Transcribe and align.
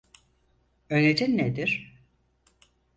Önerin 0.89 1.37
nedir? 1.37 1.95